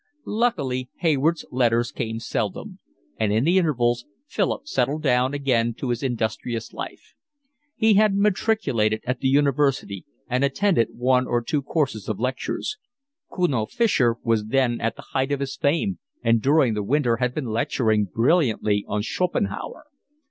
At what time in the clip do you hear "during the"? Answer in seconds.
16.41-16.81